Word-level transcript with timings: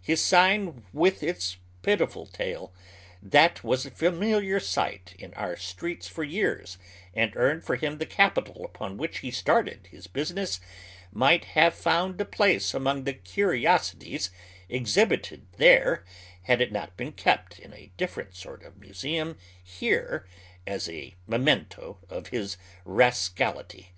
His 0.00 0.22
sign 0.22 0.86
with 0.94 1.22
its 1.22 1.58
pitiful 1.82 2.24
tale, 2.24 2.72
that 3.22 3.62
was 3.62 3.84
a 3.84 3.90
familiar 3.90 4.58
sight 4.58 5.14
in 5.18 5.34
our 5.34 5.56
streets 5.56 6.08
for 6.08 6.24
years 6.24 6.78
and 7.12 7.36
earned 7.36 7.64
for 7.64 7.76
him 7.76 7.98
the 7.98 8.06
capital 8.06 8.64
upon 8.64 8.96
which 8.96 9.18
he 9.18 9.30
started 9.30 9.88
his 9.90 10.06
business, 10.06 10.58
might 11.12 11.44
have 11.44 11.74
found 11.74 12.18
a 12.18 12.24
place 12.24 12.72
among 12.72 13.04
the 13.04 13.12
curiosities 13.12 14.30
exhibited 14.70 15.48
there, 15.58 16.06
had 16.44 16.62
it 16.62 16.72
not 16.72 16.96
been 16.96 17.12
kept 17.12 17.58
in 17.58 17.74
a 17.74 17.92
different 17.98 18.34
sort 18.34 18.62
of 18.62 18.78
museum 18.80 19.36
here 19.62 20.26
as 20.66 20.88
a 20.88 21.14
memento 21.26 21.98
of 22.08 22.30
liis 22.30 22.56
rascality. 22.86 23.92